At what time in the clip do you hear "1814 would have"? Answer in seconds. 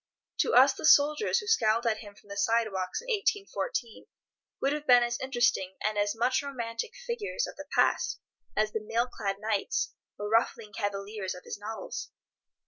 3.05-4.87